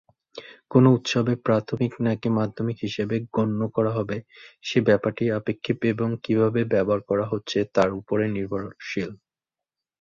কোনও 0.71 0.89
উৎসকে 0.93 1.33
প্রাথমিক 1.45 1.93
নাকি 2.05 2.27
মাধ্যমিক 2.37 2.77
হিসেবে 2.79 3.15
গণ্য 3.35 3.61
করা 3.75 3.91
হবে, 3.97 4.17
সে 4.63 4.77
ব্যাপারটি 4.87 5.23
আপেক্ষিক 5.39 5.77
এবং 5.93 6.09
কীভাবে 6.23 6.61
ব্যবহার 6.73 7.01
করা 7.09 7.25
হচ্ছে, 7.31 7.57
তার 7.75 7.89
উপরে 7.99 8.23
নির্ভরশীল। 8.35 9.09